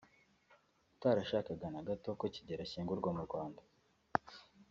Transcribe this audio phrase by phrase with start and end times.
[0.95, 3.61] utarashakaga na gato ko Kigeli ashyingurwa mu Rwanda